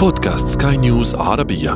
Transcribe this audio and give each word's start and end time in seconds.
بودكاست 0.00 0.62
سكاي 0.62 0.76
نيوز 0.76 1.14
عربية. 1.14 1.70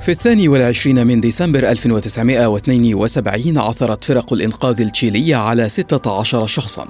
في 0.00 0.08
الثاني 0.08 0.48
والعشرين 0.48 1.06
من 1.06 1.20
ديسمبر 1.20 1.70
1972 1.70 3.58
عثرت 3.58 4.04
فرق 4.04 4.32
الإنقاذ 4.32 4.80
التشيلية 4.80 5.36
على 5.36 5.68
16 5.68 6.46
شخصاً. 6.46 6.88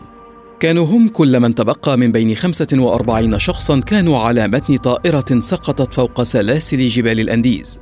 كانوا 0.60 0.86
هم 0.86 1.08
كل 1.08 1.40
من 1.40 1.54
تبقى 1.54 1.98
من 1.98 2.12
بين 2.12 2.34
45 2.34 3.38
شخصاً 3.38 3.80
كانوا 3.80 4.18
على 4.18 4.48
متن 4.48 4.76
طائرة 4.76 5.40
سقطت 5.40 5.94
فوق 5.94 6.22
سلاسل 6.22 6.88
جبال 6.88 7.20
الأنديز. 7.20 7.80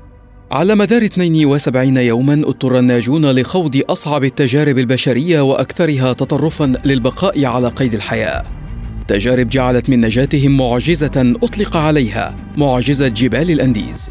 على 0.53 0.75
مدار 0.75 1.05
72 1.05 1.97
يوما 1.97 2.35
اضطر 2.35 2.79
الناجون 2.79 3.31
لخوض 3.31 3.81
أصعب 3.91 4.25
التجارب 4.25 4.79
البشرية 4.79 5.41
وأكثرها 5.41 6.13
تطرفا 6.13 6.73
للبقاء 6.85 7.45
على 7.45 7.69
قيد 7.69 7.95
الحياة. 7.95 8.68
تجارب 9.09 9.49
جعلت 9.49 9.91
من 9.91 10.01
نجاتهم 10.01 10.57
معجزة 10.57 11.35
أطلق 11.43 11.77
عليها 11.77 12.37
معجزة 12.57 13.09
جبال 13.09 13.51
الأنديز. 13.51 14.11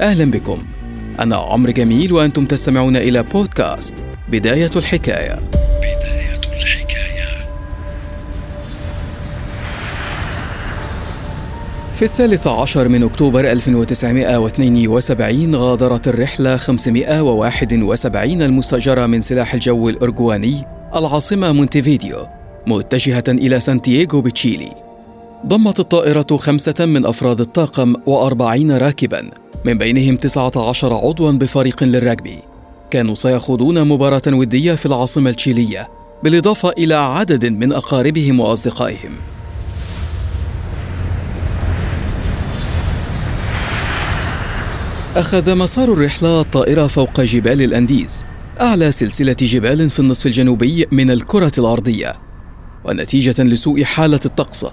أهلا 0.00 0.30
بكم. 0.30 0.62
أنا 1.20 1.36
عمرو 1.36 1.72
جميل 1.72 2.12
وأنتم 2.12 2.46
تستمعون 2.46 2.96
إلى 2.96 3.22
بودكاست 3.22 3.94
بداية 4.28 4.70
الحكاية. 4.76 5.40
في 11.94 12.02
الثالث 12.02 12.46
عشر 12.46 12.88
من 12.88 13.02
أكتوبر 13.02 13.52
1972 13.52 15.54
غادرت 15.54 16.08
الرحلة 16.08 16.56
571 16.56 18.42
المستجرة 18.42 19.06
من 19.06 19.22
سلاح 19.22 19.54
الجو 19.54 19.88
الأرجواني 19.88 20.64
العاصمة 20.96 21.52
مونتيفيديو 21.52 22.41
متجهة 22.66 23.24
إلى 23.28 23.60
سانتياغو 23.60 24.20
بتشيلي. 24.20 24.72
ضمت 25.46 25.80
الطائرة 25.80 26.26
خمسة 26.36 26.74
من 26.86 27.06
أفراد 27.06 27.40
الطاقم 27.40 27.94
وأربعين 28.06 28.72
راكبا 28.72 29.30
من 29.64 29.78
بينهم 29.78 30.16
19 30.16 30.94
عضوا 30.94 31.32
بفريق 31.32 31.84
للرجبي 31.84 32.38
كانوا 32.90 33.14
سيخوضون 33.14 33.88
مباراة 33.88 34.22
ودية 34.26 34.74
في 34.74 34.86
العاصمة 34.86 35.30
التشيلية 35.30 35.88
بالإضافة 36.22 36.70
إلى 36.70 36.94
عدد 36.94 37.46
من 37.46 37.72
أقاربهم 37.72 38.40
وأصدقائهم. 38.40 39.12
أخذ 45.16 45.56
مسار 45.56 45.92
الرحلة 45.92 46.40
الطائرة 46.40 46.86
فوق 46.86 47.20
جبال 47.20 47.62
الأنديز 47.62 48.24
أعلى 48.60 48.92
سلسلة 48.92 49.36
جبال 49.40 49.90
في 49.90 50.00
النصف 50.00 50.26
الجنوبي 50.26 50.86
من 50.92 51.10
الكرة 51.10 51.52
الأرضية. 51.58 52.31
ونتيجة 52.84 53.42
لسوء 53.42 53.84
حالة 53.84 54.20
الطقس. 54.26 54.66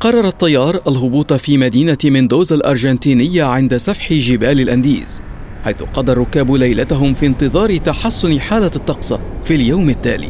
قرر 0.00 0.26
الطيار 0.26 0.80
الهبوط 0.88 1.32
في 1.32 1.58
مدينة 1.58 1.98
مندوزا 2.04 2.54
الأرجنتينية 2.54 3.44
عند 3.44 3.76
سفح 3.76 4.12
جبال 4.12 4.60
الأنديز 4.60 5.20
حيث 5.64 5.82
قضى 5.82 6.12
الركاب 6.12 6.52
ليلتهم 6.52 7.14
في 7.14 7.26
انتظار 7.26 7.76
تحسن 7.76 8.40
حالة 8.40 8.70
الطقس 8.76 9.14
في 9.44 9.54
اليوم 9.54 9.90
التالي. 9.90 10.28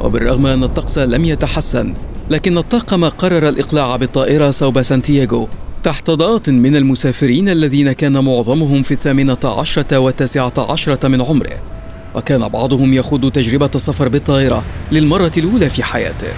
وبالرغم 0.00 0.46
أن 0.46 0.62
الطقس 0.62 0.98
لم 0.98 1.24
يتحسن 1.24 1.94
لكن 2.30 2.58
الطاقم 2.58 3.04
قرر 3.04 3.48
الإقلاع 3.48 3.96
بالطائرة 3.96 4.50
صوب 4.50 4.82
سانتياغو 4.82 5.48
تحت 5.82 6.10
ضغط 6.10 6.48
من 6.48 6.76
المسافرين 6.76 7.48
الذين 7.48 7.92
كان 7.92 8.24
معظمهم 8.24 8.82
في 8.82 8.92
الثامنة 8.92 9.38
عشرة 9.44 9.98
والتاسعة 9.98 10.52
عشرة 10.58 11.08
من 11.08 11.22
عمره. 11.22 11.71
وكان 12.14 12.48
بعضهم 12.48 12.94
يخوض 12.94 13.32
تجربة 13.32 13.70
السفر 13.74 14.08
بالطائرة 14.08 14.64
للمرة 14.92 15.32
الأولى 15.36 15.70
في 15.70 15.84
حياته. 15.84 16.32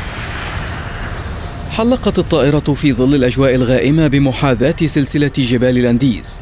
حلقت 1.70 2.18
الطائرة 2.18 2.74
في 2.74 2.92
ظل 2.92 3.14
الأجواء 3.14 3.54
الغائمة 3.54 4.06
بمحاذاة 4.06 4.76
سلسلة 4.86 5.32
جبال 5.38 5.78
الأنديز. 5.78 6.40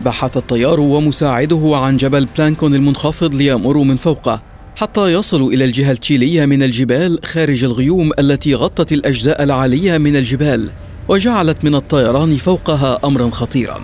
بحث 0.00 0.36
الطيار 0.36 0.80
ومساعده 0.80 1.72
عن 1.74 1.96
جبل 1.96 2.26
بلانكون 2.36 2.74
المنخفض 2.74 3.34
ليمروا 3.34 3.84
من 3.84 3.96
فوقه 3.96 4.42
حتى 4.76 5.12
يصلوا 5.12 5.52
إلى 5.52 5.64
الجهة 5.64 5.92
التشيلية 5.92 6.46
من 6.46 6.62
الجبال 6.62 7.18
خارج 7.24 7.64
الغيوم 7.64 8.10
التي 8.18 8.54
غطت 8.54 8.92
الأجزاء 8.92 9.42
العالية 9.42 9.98
من 9.98 10.16
الجبال 10.16 10.70
وجعلت 11.08 11.64
من 11.64 11.74
الطيران 11.74 12.36
فوقها 12.36 12.98
أمرا 13.04 13.30
خطيرا. 13.30 13.80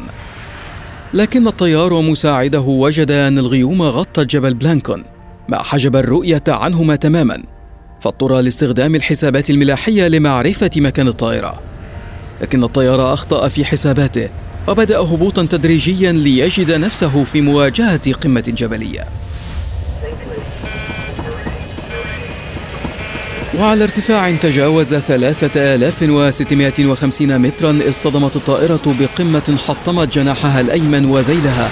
لكن 1.15 1.49
الطيار 1.49 1.93
ومساعده 1.93 2.61
وجد 2.61 3.11
أن 3.11 3.39
الغيوم 3.39 3.83
غطت 3.83 4.21
جبل 4.21 4.55
بلانكون 4.55 5.05
ما 5.49 5.63
حجب 5.63 5.97
الرؤية 5.97 6.43
عنهما 6.49 6.97
تماما 6.97 7.43
فاضطر 8.01 8.41
لاستخدام 8.41 8.95
الحسابات 8.95 9.51
الملاحية 9.51 10.09
لمعرفة 10.09 10.71
مكان 10.77 11.09
الطائرة. 11.09 11.61
لكن 12.43 12.65
الطيار 12.65 13.15
أخطأ 13.15 13.49
في 13.49 13.65
حساباته 13.65 14.29
وبدأ 14.69 14.99
هبوطا 14.99 15.45
تدريجيا 15.45 16.13
ليجد 16.13 16.73
نفسه 16.73 17.25
في 17.25 17.41
مواجهة 17.41 18.13
قمة 18.13 18.45
جبلية. 18.49 19.05
وعلى 23.55 23.85
ارتفاع 23.85 24.31
تجاوز 24.31 24.95
3650 24.95 27.39
مترا 27.39 27.79
اصطدمت 27.89 28.37
الطائرة 28.37 28.97
بقمة 29.01 29.57
حطمت 29.69 30.15
جناحها 30.15 30.61
الأيمن 30.61 31.05
وذيلها. 31.05 31.71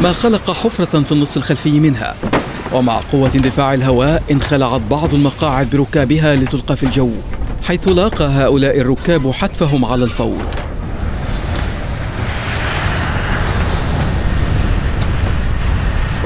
ما 0.00 0.12
خلق 0.12 0.50
حفرة 0.50 1.02
في 1.02 1.12
النصف 1.12 1.36
الخلفي 1.36 1.80
منها. 1.80 2.14
ومع 2.72 3.00
قوة 3.12 3.30
اندفاع 3.36 3.74
الهواء 3.74 4.22
انخلعت 4.30 4.80
بعض 4.80 5.14
المقاعد 5.14 5.70
بركابها 5.70 6.36
لتلقى 6.36 6.76
في 6.76 6.82
الجو 6.82 7.10
حيث 7.62 7.88
لاقى 7.88 8.24
هؤلاء 8.24 8.80
الركاب 8.80 9.32
حتفهم 9.32 9.84
على 9.84 10.04
الفور. 10.04 10.65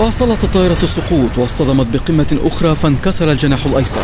واصلت 0.00 0.44
الطائرة 0.44 0.78
السقوط 0.82 1.38
واصطدمت 1.38 1.86
بقمة 1.86 2.38
أخرى 2.44 2.74
فانكسر 2.74 3.32
الجناح 3.32 3.66
الأيسر. 3.66 4.02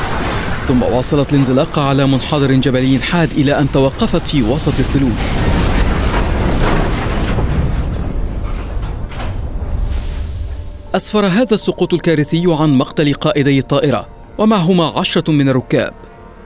ثم 0.68 0.82
واصلت 0.82 1.32
الانزلاق 1.32 1.78
على 1.78 2.06
منحدر 2.06 2.52
جبلي 2.52 2.98
حاد 2.98 3.32
إلى 3.32 3.58
أن 3.58 3.66
توقفت 3.72 4.28
في 4.28 4.42
وسط 4.42 4.72
الثلوج. 4.78 5.12
أسفر 10.94 11.26
هذا 11.26 11.54
السقوط 11.54 11.94
الكارثي 11.94 12.44
عن 12.46 12.74
مقتل 12.78 13.14
قائدي 13.14 13.58
الطائرة 13.58 14.06
ومعهما 14.38 14.98
عشرة 14.98 15.30
من 15.30 15.48
الركاب. 15.48 15.94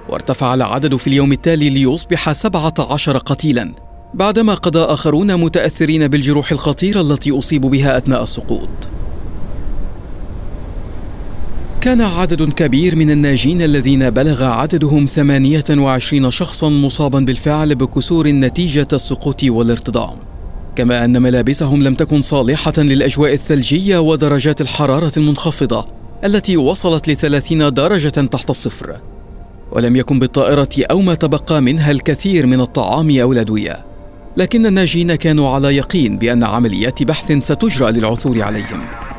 وارتفع 0.08 0.54
العدد 0.54 0.96
في 0.96 1.06
اليوم 1.06 1.32
التالي 1.32 1.70
ليصبح 1.70 2.32
سبعة 2.32 2.74
عشر 2.78 3.18
قتيلا 3.18 3.74
بعدما 4.14 4.54
قضى 4.54 4.80
آخرون 4.80 5.36
متأثرين 5.36 6.08
بالجروح 6.08 6.52
الخطيرة 6.52 7.00
التي 7.00 7.38
أصيبوا 7.38 7.70
بها 7.70 7.98
أثناء 7.98 8.22
السقوط. 8.22 8.68
كان 11.80 12.00
عدد 12.00 12.52
كبير 12.52 12.96
من 12.96 13.10
الناجين 13.10 13.62
الذين 13.62 14.10
بلغ 14.10 14.44
عددهم 14.44 15.06
28 15.06 16.30
شخصا 16.30 16.68
مصابا 16.68 17.20
بالفعل 17.20 17.74
بكسور 17.74 18.28
نتيجة 18.28 18.88
السقوط 18.92 19.44
والارتضام. 19.44 20.16
كما 20.76 21.04
أن 21.04 21.22
ملابسهم 21.22 21.82
لم 21.82 21.94
تكن 21.94 22.22
صالحة 22.22 22.72
للأجواء 22.78 23.32
الثلجية 23.32 23.98
ودرجات 23.98 24.60
الحرارة 24.60 25.12
المنخفضة 25.16 25.84
التي 26.24 26.56
وصلت 26.56 27.08
لثلاثين 27.08 27.70
درجة 27.72 28.08
تحت 28.08 28.50
الصفر. 28.50 29.00
ولم 29.72 29.96
يكن 29.96 30.18
بالطائرة 30.18 30.68
أو 30.90 31.00
ما 31.00 31.14
تبقى 31.14 31.62
منها 31.62 31.90
الكثير 31.90 32.46
من 32.46 32.60
الطعام 32.60 33.18
أو 33.18 33.32
الأدوية. 33.32 33.84
لكن 34.36 34.66
الناجين 34.66 35.14
كانوا 35.14 35.54
على 35.54 35.76
يقين 35.76 36.18
بأن 36.18 36.44
عمليات 36.44 37.02
بحث 37.02 37.32
ستجرى 37.32 37.92
للعثور 37.92 38.42
عليهم. 38.42 39.09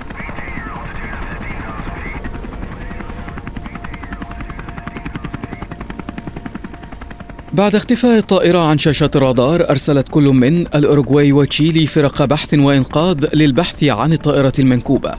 بعد 7.54 7.76
اختفاء 7.76 8.18
الطائرة 8.18 8.60
عن 8.60 8.78
شاشات 8.78 9.16
الرادار 9.16 9.70
أرسلت 9.70 10.08
كل 10.10 10.24
من 10.24 10.62
الأوروغواي 10.62 11.32
وتشيلي 11.32 11.88
فرق 11.88 12.26
بحث 12.26 12.54
وإنقاذ 12.54 13.26
للبحث 13.34 13.84
عن 13.84 14.14
الطائرة 14.14 14.54
المنكوبة. 14.60 15.14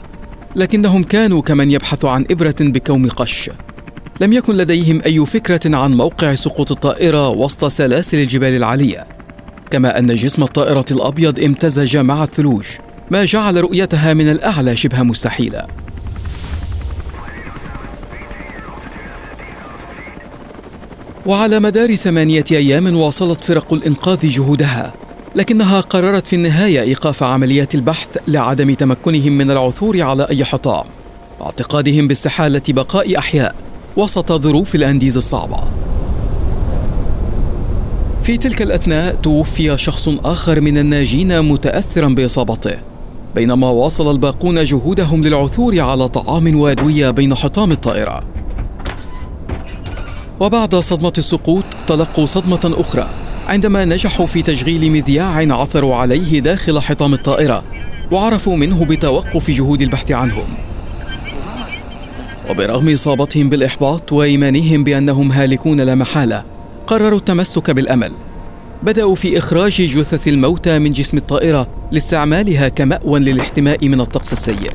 لكنهم 0.56 1.02
كانوا 1.02 1.42
كمن 1.42 1.70
يبحث 1.70 2.04
عن 2.04 2.26
إبرة 2.30 2.54
بكوم 2.60 3.08
قش. 3.08 3.50
لم 4.20 4.32
يكن 4.32 4.56
لديهم 4.56 5.02
أي 5.06 5.26
فكرة 5.26 5.76
عن 5.76 5.94
موقع 5.94 6.34
سقوط 6.34 6.72
الطائرة 6.72 7.28
وسط 7.28 7.64
سلاسل 7.64 8.18
الجبال 8.18 8.56
العالية. 8.56 9.06
كما 9.70 9.98
أن 9.98 10.14
جسم 10.14 10.42
الطائرة 10.42 10.86
الأبيض 10.90 11.40
امتزج 11.40 11.96
مع 11.96 12.24
الثلوج 12.24 12.64
ما 13.10 13.24
جعل 13.24 13.60
رؤيتها 13.60 14.14
من 14.14 14.28
الأعلى 14.28 14.76
شبه 14.76 15.02
مستحيلة. 15.02 15.81
وعلى 21.26 21.60
مدار 21.60 21.94
ثمانية 21.94 22.44
أيام 22.50 22.96
واصلت 22.96 23.44
فرق 23.44 23.72
الإنقاذ 23.74 24.28
جهودها 24.28 24.92
لكنها 25.36 25.80
قررت 25.80 26.26
في 26.26 26.36
النهاية 26.36 26.80
إيقاف 26.80 27.22
عمليات 27.22 27.74
البحث 27.74 28.08
لعدم 28.28 28.74
تمكنهم 28.74 29.32
من 29.32 29.50
العثور 29.50 30.02
على 30.02 30.26
أي 30.30 30.44
حطام 30.44 30.84
اعتقادهم 31.42 32.08
باستحالة 32.08 32.62
بقاء 32.68 33.18
أحياء 33.18 33.54
وسط 33.96 34.32
ظروف 34.32 34.74
الأنديز 34.74 35.16
الصعبة. 35.16 35.56
في 38.22 38.36
تلك 38.36 38.62
الأثناء 38.62 39.14
توفي 39.14 39.78
شخص 39.78 40.08
آخر 40.24 40.60
من 40.60 40.78
الناجين 40.78 41.42
متأثرا 41.42 42.08
بإصابته 42.08 42.76
بينما 43.34 43.68
واصل 43.70 44.10
الباقون 44.10 44.64
جهودهم 44.64 45.24
للعثور 45.24 45.80
على 45.80 46.08
طعام 46.08 46.58
وأدوية 46.60 47.10
بين 47.10 47.34
حطام 47.34 47.72
الطائرة. 47.72 48.41
وبعد 50.42 50.74
صدمة 50.74 51.12
السقوط 51.18 51.64
تلقوا 51.86 52.26
صدمة 52.26 52.60
أخرى 52.64 53.08
عندما 53.48 53.84
نجحوا 53.84 54.26
في 54.26 54.42
تشغيل 54.42 54.90
مذياع 54.90 55.54
عثروا 55.54 55.96
عليه 55.96 56.40
داخل 56.40 56.80
حطام 56.80 57.14
الطائرة 57.14 57.62
وعرفوا 58.10 58.56
منه 58.56 58.84
بتوقف 58.84 59.50
جهود 59.50 59.82
البحث 59.82 60.10
عنهم. 60.10 60.44
وبرغم 62.50 62.92
إصابتهم 62.92 63.48
بالإحباط 63.48 64.12
وإيمانهم 64.12 64.84
بأنهم 64.84 65.32
هالكون 65.32 65.80
لا 65.80 65.94
محالة 65.94 66.42
قرروا 66.86 67.18
التمسك 67.18 67.70
بالأمل. 67.70 68.12
بدأوا 68.82 69.14
في 69.14 69.38
إخراج 69.38 69.82
جثث 69.82 70.28
الموتى 70.28 70.78
من 70.78 70.92
جسم 70.92 71.16
الطائرة 71.16 71.66
لاستعمالها 71.92 72.68
كمأوى 72.68 73.20
للاحتماء 73.20 73.88
من 73.88 74.00
الطقس 74.00 74.32
السيء. 74.32 74.72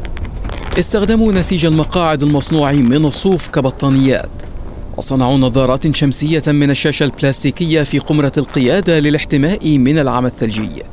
استخدموا 0.80 1.34
نسيج 1.34 1.66
المقاعد 1.66 2.24
المصنوع 2.24 2.72
من 2.72 3.06
الصوف 3.06 3.48
كبطانيات. 3.48 4.47
وصنعوا 4.98 5.38
نظارات 5.38 5.96
شمسية 5.96 6.44
من 6.48 6.70
الشاشة 6.70 7.04
البلاستيكية 7.04 7.84
في 7.84 8.00
قمرة 8.00 8.32
القيادة 8.38 9.00
للاحتماء 9.00 9.78
من 9.78 10.00
العمى 10.00 10.28
الثلجي. 10.28 10.84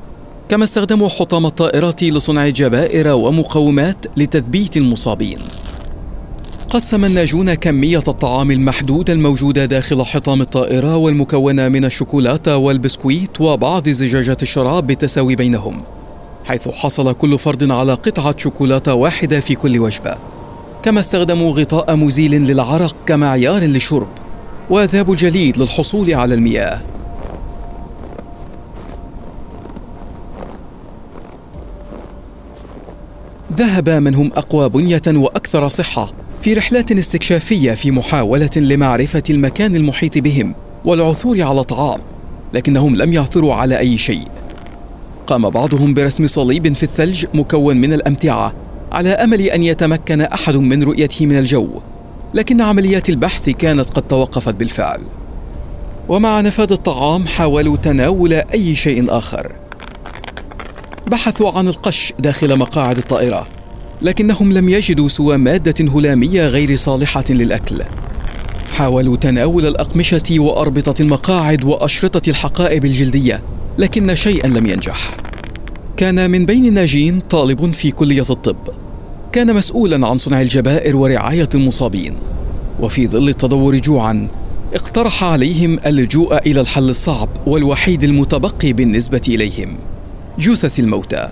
كما 0.48 0.64
استخدموا 0.64 1.08
حطام 1.08 1.46
الطائرة 1.46 1.96
لصنع 2.02 2.48
جبائر 2.48 3.08
ومقومات 3.08 4.06
لتثبيت 4.16 4.76
المصابين. 4.76 5.38
قسم 6.70 7.04
الناجون 7.04 7.54
كمية 7.54 8.02
الطعام 8.08 8.50
المحدودة 8.50 9.12
الموجودة 9.12 9.64
داخل 9.64 10.04
حطام 10.04 10.40
الطائرة 10.40 10.96
والمكونة 10.96 11.68
من 11.68 11.84
الشوكولاتة 11.84 12.56
والبسكويت 12.56 13.40
وبعض 13.40 13.88
زجاجات 13.88 14.42
الشراب 14.42 14.86
بالتساوي 14.86 15.36
بينهم 15.36 15.82
حيث 16.44 16.68
حصل 16.68 17.12
كل 17.12 17.38
فرد 17.38 17.70
على 17.70 17.94
قطعة 17.94 18.34
شوكولاتة 18.38 18.94
واحدة 18.94 19.40
في 19.40 19.54
كل 19.54 19.78
وجبة. 19.78 20.33
كما 20.84 21.00
استخدموا 21.00 21.52
غطاء 21.52 21.96
مزيل 21.96 22.30
للعرق 22.30 22.96
كمعيار 23.06 23.62
للشرب 23.62 24.08
وذاب 24.70 25.12
الجليد 25.12 25.58
للحصول 25.58 26.14
على 26.14 26.34
المياه. 26.34 26.80
ذهب 33.52 33.88
من 33.88 34.14
هم 34.14 34.32
أقوى 34.36 34.68
بنية 34.68 35.02
وأكثر 35.08 35.68
صحة 35.68 36.12
في 36.42 36.54
رحلات 36.54 36.92
استكشافية 36.92 37.72
في 37.72 37.90
محاولة 37.90 38.50
لمعرفة 38.56 39.22
المكان 39.30 39.76
المحيط 39.76 40.18
بهم 40.18 40.54
والعثور 40.84 41.42
على 41.42 41.64
طعام 41.64 42.00
لكنهم 42.54 42.96
لم 42.96 43.12
يعثروا 43.12 43.54
على 43.54 43.78
أي 43.78 43.98
شيء. 43.98 44.24
قام 45.26 45.50
بعضهم 45.50 45.94
برسم 45.94 46.26
صليب 46.26 46.74
في 46.74 46.82
الثلج 46.82 47.26
مكون 47.34 47.76
من 47.76 47.92
الأمتعة 47.92 48.63
على 48.94 49.08
أمل 49.08 49.40
أن 49.40 49.64
يتمكن 49.64 50.20
أحد 50.20 50.56
من 50.56 50.82
رؤيته 50.82 51.26
من 51.26 51.38
الجو 51.38 51.80
لكن 52.34 52.60
عمليات 52.60 53.08
البحث 53.08 53.50
كانت 53.50 53.90
قد 53.90 54.02
توقفت 54.02 54.54
بالفعل. 54.54 55.00
ومع 56.08 56.40
نفاذ 56.40 56.72
الطعام 56.72 57.26
حاولوا 57.26 57.76
تناول 57.76 58.32
أي 58.32 58.76
شيء 58.76 59.18
آخر. 59.18 59.52
بحثوا 61.06 61.50
عن 61.50 61.68
القش 61.68 62.12
داخل 62.18 62.56
مقاعد 62.56 62.98
الطائرة 62.98 63.46
لكنهم 64.02 64.52
لم 64.52 64.68
يجدوا 64.68 65.08
سوى 65.08 65.36
مادة 65.36 65.92
هلامية 65.92 66.48
غير 66.48 66.76
صالحة 66.76 67.24
للأكل. 67.30 67.82
حاولوا 68.72 69.16
تناول 69.16 69.66
الأقمشة 69.66 70.38
وأربطة 70.38 71.02
المقاعد 71.02 71.64
وأشرطة 71.64 72.30
الحقائب 72.30 72.84
الجلدية 72.84 73.42
لكن 73.78 74.14
شيئا 74.14 74.48
لم 74.48 74.66
ينجح. 74.66 75.16
كان 75.96 76.30
من 76.30 76.46
بين 76.46 76.64
الناجين 76.64 77.20
طالب 77.20 77.72
في 77.72 77.90
كلية 77.90 78.26
الطب. 78.30 78.83
كان 79.34 79.54
مسؤولا 79.54 80.06
عن 80.06 80.18
صنع 80.18 80.40
الجبائر 80.42 80.96
ورعاية 80.96 81.48
المصابين. 81.54 82.14
وفي 82.80 83.06
ظل 83.06 83.28
التدور 83.28 83.78
جوعا 83.78 84.28
اقترح 84.74 85.24
عليهم 85.24 85.78
اللجوء 85.86 86.38
إلى 86.38 86.60
الحل 86.60 86.90
الصعب 86.90 87.28
والوحيد 87.46 88.04
المتبقي 88.04 88.72
بالنسبة 88.72 89.22
إليهم 89.28 89.78
جثث 90.38 90.78
الموتى. 90.78 91.28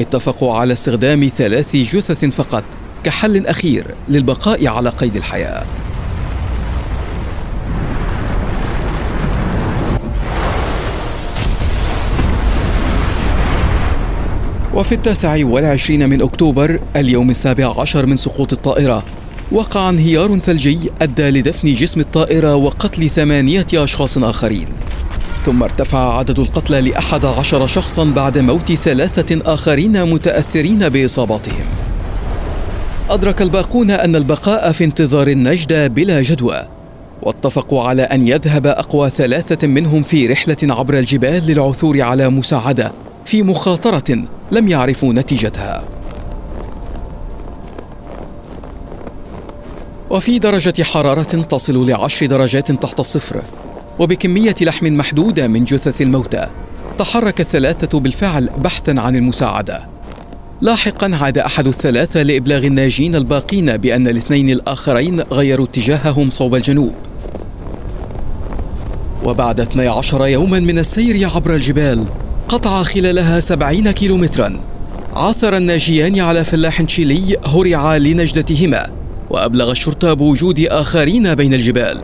اتفقوا 0.00 0.54
على 0.56 0.72
استخدام 0.72 1.30
ثلاث 1.36 1.76
جثث 1.76 2.24
فقط 2.24 2.64
كحل 3.04 3.46
أخير 3.46 3.86
للبقاء 4.08 4.66
على 4.66 4.90
قيد 4.90 5.16
الحياة. 5.16 5.64
وفي 14.82 14.94
التاسع 14.94 15.46
والعشرين 15.46 16.08
من 16.08 16.22
أكتوبر 16.22 16.78
اليوم 16.96 17.30
السابع 17.30 17.80
عشر 17.80 18.06
من 18.06 18.16
سقوط 18.16 18.52
الطائرة 18.52 19.02
وقع 19.52 19.88
انهيار 19.88 20.38
ثلجي 20.38 20.78
أدى 21.02 21.30
لدفن 21.30 21.74
جسم 21.74 22.00
الطائرة 22.00 22.54
وقتل 22.54 23.10
ثمانية 23.10 23.66
أشخاص 23.74 24.18
آخرين. 24.18 24.66
ثم 25.46 25.62
ارتفع 25.62 26.18
عدد 26.18 26.38
القتلى 26.38 26.80
لأحد 26.80 27.24
عشر 27.24 27.66
شخصا 27.66 28.04
بعد 28.04 28.38
موت 28.38 28.72
ثلاثة 28.72 29.54
آخرين 29.54 30.04
متأثرين 30.04 30.88
بإصاباتهم. 30.88 31.64
أدرك 33.10 33.42
الباقون 33.42 33.90
أن 33.90 34.16
البقاء 34.16 34.72
في 34.72 34.84
انتظار 34.84 35.28
النجدة 35.28 35.86
بلا 35.86 36.22
جدوى 36.22 36.62
واتفقوا 37.22 37.82
على 37.82 38.02
أن 38.02 38.28
يذهب 38.28 38.66
أقوى 38.66 39.10
ثلاثة 39.10 39.66
منهم 39.66 40.02
في 40.02 40.26
رحلة 40.26 40.56
عبر 40.62 40.98
الجبال 40.98 41.46
للعثور 41.46 42.00
على 42.00 42.28
مساعدة. 42.28 42.92
في 43.24 43.42
مخاطرة 43.42 44.24
لم 44.52 44.68
يعرفوا 44.68 45.12
نتيجتها. 45.12 45.84
وفي 50.10 50.38
درجة 50.38 50.82
حرارة 50.82 51.22
تصل 51.22 51.90
لعشر 51.90 52.26
درجات 52.26 52.72
تحت 52.72 53.00
الصفر 53.00 53.42
وبكمية 53.98 54.54
لحم 54.60 54.86
محدودة 54.86 55.48
من 55.48 55.64
جثث 55.64 56.02
الموتى 56.02 56.46
تحرك 56.98 57.40
الثلاثة 57.40 58.00
بالفعل 58.00 58.48
بحثا 58.58 58.94
عن 58.98 59.16
المساعدة. 59.16 59.86
لاحقا 60.60 61.10
عاد 61.20 61.38
أحد 61.38 61.66
الثلاثة 61.66 62.22
لإبلاغ 62.22 62.66
الناجين 62.66 63.14
الباقين 63.14 63.76
بأن 63.76 64.08
الاثنين 64.08 64.50
الآخرين 64.50 65.20
غيروا 65.20 65.66
اتجاههم 65.66 66.30
صوب 66.30 66.54
الجنوب. 66.54 66.92
وبعد 69.24 69.60
12 69.60 70.26
يوما 70.26 70.60
من 70.60 70.78
السير 70.78 71.30
عبر 71.34 71.54
الجبال 71.54 72.04
قطع 72.48 72.82
خلالها 72.82 73.40
سبعين 73.40 73.90
كيلومترا. 73.90 74.60
عثر 75.14 75.56
الناجيان 75.56 76.20
على 76.20 76.44
فلاح 76.44 76.82
تشيلي 76.82 77.36
هرع 77.46 77.96
لنجدتهما 77.96 78.86
وأبلغ 79.30 79.70
الشرطة 79.70 80.12
بوجود 80.12 80.60
آخرين 80.60 81.34
بين 81.34 81.54
الجبال. 81.54 81.98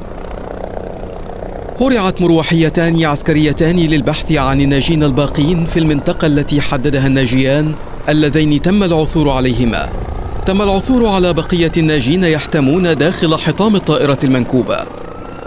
هرعت 1.81 2.21
مروحيتان 2.21 3.05
عسكريتان 3.05 3.77
للبحث 3.77 4.33
عن 4.33 4.61
الناجين 4.61 5.03
الباقين 5.03 5.67
في 5.67 5.79
المنطقة 5.79 6.27
التي 6.27 6.61
حددها 6.61 7.07
الناجيان 7.07 7.75
اللذين 8.09 8.63
تم 8.63 8.83
العثور 8.83 9.31
عليهما. 9.31 9.89
تم 10.47 10.63
العثور 10.63 11.07
على 11.07 11.33
بقية 11.33 11.73
الناجين 11.77 12.25
يحتمون 12.25 12.97
داخل 12.97 13.39
حطام 13.39 13.77
الطائرة 13.77 14.19
المنكوبة 14.25 14.77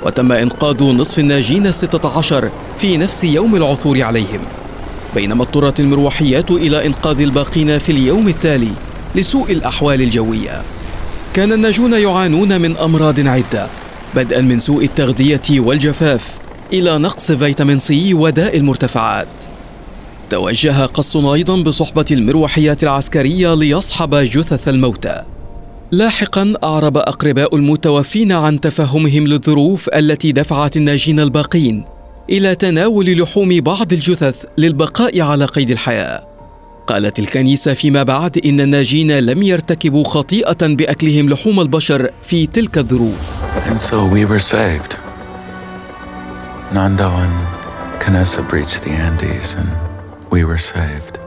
وتم 0.06 0.32
إنقاذ 0.32 0.84
نصف 0.84 1.20
الناجين 1.20 1.68
الستة 1.68 2.18
عشر 2.18 2.50
في 2.80 2.98
نفس 2.98 3.24
يوم 3.24 3.56
العثور 3.56 4.02
عليهم. 4.02 4.40
بينما 5.16 5.44
اضطرت 5.44 5.80
المروحيات 5.80 6.52
إلى 6.52 6.86
إنقاذ 6.86 7.22
الباقين 7.22 7.80
في 7.80 7.92
اليوم 7.92 8.28
التالي 8.28 8.72
لسوء 9.16 9.52
الأحوال 9.52 10.02
الجوية. 10.02 10.62
كان 11.34 11.52
الناجون 11.52 11.94
يعانون 11.94 12.62
من 12.62 12.78
أمراض 12.78 13.28
عدة 13.28 13.68
بدءا 14.16 14.42
من 14.42 14.60
سوء 14.60 14.84
التغذية 14.84 15.60
والجفاف 15.60 16.40
إلى 16.74 16.98
نقص 16.98 17.32
فيتامين 17.32 17.80
سي 17.80 18.14
وداء 18.14 18.58
المرتفعات. 18.58 19.28
توجه 20.30 20.86
قص 20.86 21.18
أيضا 21.18 21.64
بصحبة 21.64 22.06
المروحيات 22.12 22.84
العسكرية 22.84 23.54
ليصحب 23.54 24.16
جثث 24.16 24.68
الموتى. 24.68 25.22
لاحقا 25.92 26.54
أعرب 26.64 26.98
أقرباء 26.98 27.56
المتوفين 27.56 28.32
عن 28.32 28.60
تفهمهم 28.60 29.28
للظروف 29.28 29.90
التي 29.90 30.32
دفعت 30.32 30.78
الناجين 30.78 31.20
الباقين 31.20 31.86
إلى 32.32 32.56
تناول 32.56 33.22
لحوم 33.22 33.60
بعض 33.60 33.94
الجثث 33.94 34.46
للبقاء 34.58 35.22
على 35.22 35.46
قيد 35.46 35.72
الحياة 35.72 36.28
قالت 36.88 37.20
الكنيسة 37.20 37.74
فيما 37.74 38.04
بعد 38.04 38.38
إن 38.46 38.60
الناجين 38.60 39.20
لم 39.20 39.44
يرتكبوا 39.44 40.04
خطيئة 40.04 40.68
بأكلهم 40.68 41.30
لحوم 41.30 41.60
البشر 41.60 42.10
في 42.24 42.48
تلك 42.48 42.78
الظروف 42.78 43.42
And 43.70 43.82
so 43.82 43.96
we 44.16 44.26
were 44.26 44.40
saved. 44.40 44.96
Nando 46.74 47.10
and 47.24 47.36
Canessa 48.02 48.42
breached 48.50 48.82
the 48.84 48.90
Andes 48.92 49.56
and 49.56 49.70
we 50.32 50.44
were 50.44 50.58
saved. 50.58 51.18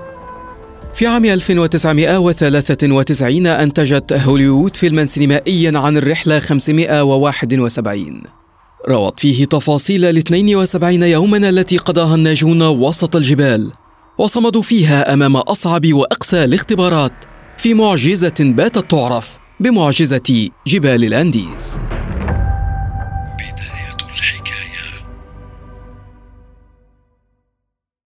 في 0.94 1.06
عام 1.06 1.24
1993 1.24 3.46
أنتجت 3.46 4.12
هوليوود 4.12 4.76
فيلما 4.76 5.06
سينمائيا 5.06 5.78
عن 5.78 5.96
الرحلة 5.96 6.40
571 6.40 8.22
روت 8.88 9.20
فيه 9.20 9.44
تفاصيل 9.44 10.04
ال 10.04 10.16
72 10.16 11.02
يوما 11.02 11.36
التي 11.36 11.78
قضاها 11.78 12.14
الناجون 12.14 12.62
وسط 12.62 13.16
الجبال 13.16 13.72
وصمدوا 14.18 14.62
فيها 14.62 15.12
أمام 15.12 15.36
أصعب 15.36 15.92
وأقسى 15.92 16.44
الاختبارات 16.44 17.12
في 17.58 17.74
معجزة 17.74 18.34
باتت 18.40 18.90
تعرف 18.90 19.38
بمعجزة 19.60 20.48
جبال 20.66 21.04
الأنديز. 21.04 21.78